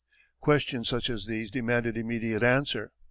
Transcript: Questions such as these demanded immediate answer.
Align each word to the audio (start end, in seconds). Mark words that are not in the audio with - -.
Questions 0.39 0.89
such 0.89 1.11
as 1.11 1.27
these 1.27 1.51
demanded 1.51 1.95
immediate 1.95 2.41
answer. 2.41 2.91